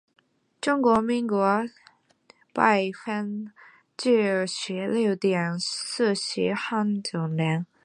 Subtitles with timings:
[0.59, 1.61] 中华民国
[2.51, 3.53] 百分
[3.95, 7.67] 之九十六点四是汉族人